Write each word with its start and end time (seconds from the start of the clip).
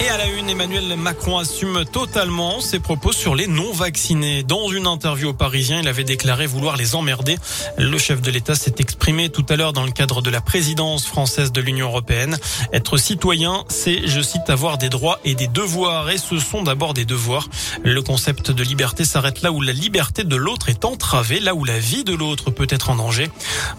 Et 0.00 0.08
à 0.08 0.16
la 0.16 0.26
une, 0.26 0.50
Emmanuel 0.50 0.96
Macron 0.96 1.38
assume 1.38 1.84
totalement 1.84 2.60
ses 2.60 2.80
propos 2.80 3.12
sur 3.12 3.36
les 3.36 3.46
non-vaccinés. 3.46 4.42
Dans 4.42 4.68
une 4.68 4.88
interview 4.88 5.28
au 5.28 5.34
Parisien, 5.34 5.80
il 5.80 5.86
avait 5.86 6.02
déclaré 6.02 6.46
vouloir 6.46 6.76
les 6.76 6.96
emmerder. 6.96 7.38
Le 7.78 7.96
chef 7.96 8.20
de 8.20 8.30
l'État 8.32 8.56
s'est 8.56 8.74
exprimé 8.78 9.28
tout 9.28 9.46
à 9.48 9.56
l'heure 9.56 9.72
dans 9.72 9.84
le 9.84 9.92
cadre 9.92 10.20
de 10.20 10.30
la 10.30 10.40
présidence 10.40 11.06
française 11.06 11.52
de 11.52 11.60
l'Union 11.60 11.86
européenne. 11.86 12.36
Être 12.72 12.96
citoyen, 12.96 13.64
c'est, 13.68 14.08
je 14.08 14.20
cite, 14.20 14.50
avoir 14.50 14.78
des 14.78 14.88
droits 14.88 15.20
et 15.24 15.36
des 15.36 15.46
devoirs. 15.46 16.10
Et 16.10 16.18
ce 16.18 16.38
sont 16.40 16.64
d'abord 16.64 16.92
des 16.92 17.04
devoirs. 17.04 17.48
Le 17.84 18.02
concept 18.02 18.50
de 18.50 18.64
liberté 18.64 19.04
s'arrête 19.04 19.42
là 19.42 19.52
où 19.52 19.62
la 19.62 19.72
liberté 19.72 20.24
de 20.24 20.36
l'autre 20.36 20.68
est 20.68 20.84
entravée, 20.84 21.38
là 21.38 21.54
où 21.54 21.64
la 21.64 21.78
vie 21.78 22.02
de 22.02 22.14
l'autre 22.14 22.50
peut 22.50 22.66
être 22.68 22.90
en 22.90 22.96
danger. 22.96 23.30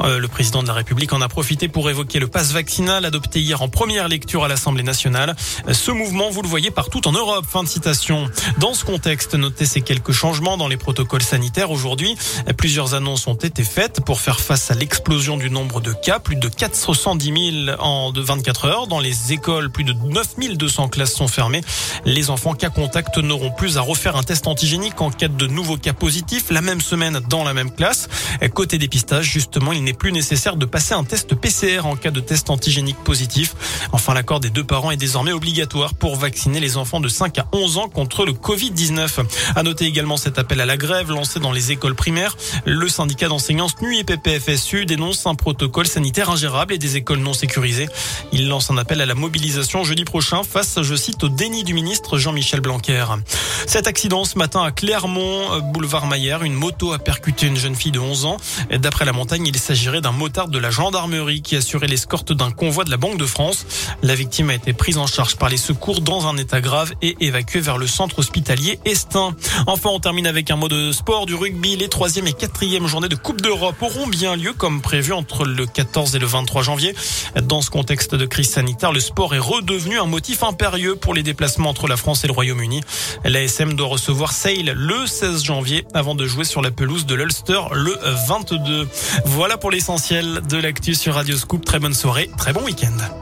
Euh, 0.00 0.18
le 0.18 0.28
président 0.28 0.62
de 0.62 0.68
la 0.68 0.74
République 0.74 1.14
en 1.14 1.22
a 1.22 1.28
profité 1.28 1.68
pour 1.68 1.88
évoquer 1.88 2.18
le 2.18 2.28
passe 2.28 2.52
vaccinal 2.52 3.06
adopté 3.06 3.40
hier 3.40 3.62
en 3.62 3.68
première 3.68 4.08
lecture 4.08 4.44
à 4.44 4.48
l'Assemblée 4.48 4.82
nationale. 4.82 5.34
Mouvement, 6.02 6.30
vous 6.30 6.42
le 6.42 6.48
voyez 6.48 6.72
partout 6.72 7.06
en 7.06 7.12
Europe. 7.12 7.46
Fin 7.48 7.62
de 7.62 7.68
citation. 7.68 8.28
Dans 8.58 8.74
ce 8.74 8.84
contexte, 8.84 9.36
notez 9.36 9.66
ces 9.66 9.82
quelques 9.82 10.10
changements 10.10 10.56
dans 10.56 10.66
les 10.66 10.76
protocoles 10.76 11.22
sanitaires. 11.22 11.70
Aujourd'hui, 11.70 12.16
plusieurs 12.56 12.94
annonces 12.94 13.28
ont 13.28 13.34
été 13.34 13.62
faites 13.62 14.04
pour 14.04 14.20
faire 14.20 14.40
face 14.40 14.72
à 14.72 14.74
l'explosion 14.74 15.36
du 15.36 15.48
nombre 15.48 15.80
de 15.80 15.92
cas. 15.92 16.18
Plus 16.18 16.34
de 16.34 16.48
410 16.48 17.66
000 17.66 17.76
en 17.78 18.10
de 18.10 18.20
24 18.20 18.64
heures. 18.64 18.86
Dans 18.88 18.98
les 18.98 19.32
écoles, 19.32 19.70
plus 19.70 19.84
de 19.84 19.92
9 19.92 20.56
200 20.56 20.88
classes 20.88 21.14
sont 21.14 21.28
fermées. 21.28 21.60
Les 22.04 22.30
enfants 22.30 22.54
cas 22.54 22.70
contact 22.70 23.18
n'auront 23.18 23.52
plus 23.52 23.78
à 23.78 23.80
refaire 23.80 24.16
un 24.16 24.24
test 24.24 24.48
antigénique 24.48 25.00
en 25.00 25.10
cas 25.10 25.28
de 25.28 25.46
nouveaux 25.46 25.76
cas 25.76 25.92
positifs 25.92 26.50
la 26.50 26.62
même 26.62 26.80
semaine 26.80 27.20
dans 27.28 27.44
la 27.44 27.54
même 27.54 27.70
classe. 27.70 28.08
Côté 28.54 28.78
dépistage, 28.78 29.26
justement, 29.26 29.70
il 29.70 29.84
n'est 29.84 29.92
plus 29.92 30.10
nécessaire 30.10 30.56
de 30.56 30.66
passer 30.66 30.94
un 30.94 31.04
test 31.04 31.36
PCR 31.36 31.86
en 31.86 31.94
cas 31.94 32.10
de 32.10 32.20
test 32.20 32.50
antigénique 32.50 32.98
positif. 33.04 33.54
Enfin, 33.92 34.14
l'accord 34.14 34.40
des 34.40 34.50
deux 34.50 34.64
parents 34.64 34.90
est 34.90 34.96
désormais 34.96 35.32
obligatoire 35.32 35.91
pour 35.92 36.16
vacciner 36.16 36.60
les 36.60 36.76
enfants 36.76 37.00
de 37.00 37.08
5 37.08 37.38
à 37.38 37.46
11 37.52 37.78
ans 37.78 37.88
contre 37.88 38.24
le 38.24 38.32
Covid-19. 38.32 39.24
À 39.54 39.62
noter 39.62 39.86
également 39.86 40.16
cet 40.16 40.38
appel 40.38 40.60
à 40.60 40.66
la 40.66 40.76
grève 40.76 41.10
lancé 41.10 41.40
dans 41.40 41.52
les 41.52 41.72
écoles 41.72 41.94
primaires. 41.94 42.36
Le 42.64 42.88
syndicat 42.88 43.28
d'enseignants 43.28 43.68
SNU 43.68 43.96
et 43.98 44.04
PPFSU 44.04 44.86
dénonce 44.86 45.26
un 45.26 45.34
protocole 45.34 45.86
sanitaire 45.86 46.30
ingérable 46.30 46.74
et 46.74 46.78
des 46.78 46.96
écoles 46.96 47.20
non 47.20 47.32
sécurisées. 47.32 47.88
Il 48.32 48.48
lance 48.48 48.70
un 48.70 48.78
appel 48.78 49.00
à 49.00 49.06
la 49.06 49.14
mobilisation 49.14 49.84
jeudi 49.84 50.04
prochain 50.04 50.42
face, 50.42 50.80
je 50.82 50.94
cite, 50.94 51.24
au 51.24 51.28
déni 51.28 51.64
du 51.64 51.74
ministre 51.74 52.18
Jean-Michel 52.18 52.60
Blanquer. 52.60 53.04
Cet 53.66 53.86
accident 53.86 54.24
ce 54.24 54.38
matin 54.38 54.62
à 54.62 54.70
Clermont, 54.70 55.60
boulevard 55.72 56.06
Maillère, 56.06 56.42
une 56.42 56.54
moto 56.54 56.92
a 56.92 56.98
percuté 56.98 57.46
une 57.46 57.56
jeune 57.56 57.74
fille 57.74 57.92
de 57.92 57.98
11 57.98 58.26
ans. 58.26 58.36
D'après 58.70 59.04
la 59.04 59.12
montagne, 59.12 59.46
il 59.46 59.56
s'agirait 59.58 60.00
d'un 60.00 60.12
motard 60.12 60.48
de 60.48 60.58
la 60.58 60.70
gendarmerie 60.70 61.42
qui 61.42 61.56
assurait 61.56 61.86
l'escorte 61.86 62.32
d'un 62.32 62.50
convoi 62.50 62.84
de 62.84 62.90
la 62.90 62.96
Banque 62.96 63.18
de 63.18 63.26
France. 63.26 63.66
La 64.02 64.14
victime 64.14 64.50
a 64.50 64.54
été 64.54 64.72
prise 64.72 64.98
en 64.98 65.06
charge 65.06 65.36
par 65.36 65.48
les 65.48 65.56
secours 65.82 66.00
dans 66.00 66.28
un 66.28 66.36
état 66.36 66.60
grave 66.60 66.92
et 67.02 67.16
évacué 67.18 67.58
vers 67.58 67.76
le 67.76 67.88
centre 67.88 68.20
hospitalier 68.20 68.78
Estin. 68.84 69.34
Enfin, 69.66 69.90
on 69.90 69.98
termine 69.98 70.28
avec 70.28 70.48
un 70.52 70.54
mot 70.54 70.68
de 70.68 70.92
sport 70.92 71.26
du 71.26 71.34
rugby. 71.34 71.74
Les 71.74 71.88
troisième 71.88 72.28
et 72.28 72.32
quatrième 72.32 72.86
journées 72.86 73.08
de 73.08 73.16
Coupe 73.16 73.40
d'Europe 73.40 73.82
auront 73.82 74.06
bien 74.06 74.36
lieu 74.36 74.52
comme 74.52 74.80
prévu 74.80 75.12
entre 75.12 75.44
le 75.44 75.66
14 75.66 76.14
et 76.14 76.20
le 76.20 76.26
23 76.26 76.62
janvier. 76.62 76.94
Dans 77.42 77.62
ce 77.62 77.70
contexte 77.70 78.14
de 78.14 78.24
crise 78.26 78.50
sanitaire, 78.50 78.92
le 78.92 79.00
sport 79.00 79.34
est 79.34 79.40
redevenu 79.40 79.98
un 79.98 80.06
motif 80.06 80.44
impérieux 80.44 80.94
pour 80.94 81.14
les 81.14 81.24
déplacements 81.24 81.70
entre 81.70 81.88
la 81.88 81.96
France 81.96 82.22
et 82.22 82.28
le 82.28 82.32
Royaume-Uni. 82.32 82.82
L'ASM 83.24 83.72
doit 83.74 83.88
recevoir 83.88 84.30
Sale 84.30 84.74
le 84.76 85.04
16 85.04 85.42
janvier 85.42 85.84
avant 85.94 86.14
de 86.14 86.28
jouer 86.28 86.44
sur 86.44 86.62
la 86.62 86.70
pelouse 86.70 87.06
de 87.06 87.16
l'Ulster 87.16 87.60
le 87.72 87.96
22. 88.28 88.88
Voilà 89.24 89.56
pour 89.56 89.72
l'essentiel 89.72 90.42
de 90.48 90.58
l'actu 90.58 90.94
sur 90.94 91.14
Radio 91.14 91.36
Scoop. 91.36 91.64
Très 91.64 91.80
bonne 91.80 91.94
soirée, 91.94 92.30
très 92.38 92.52
bon 92.52 92.62
week-end. 92.62 93.21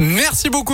Merci 0.00 0.48
beaucoup. 0.48 0.64